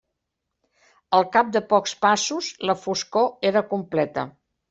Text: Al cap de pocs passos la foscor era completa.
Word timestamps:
Al 1.17 1.25
cap 1.35 1.51
de 1.57 1.61
pocs 1.75 1.93
passos 2.07 2.49
la 2.71 2.77
foscor 2.87 3.29
era 3.53 3.65
completa. 3.75 4.27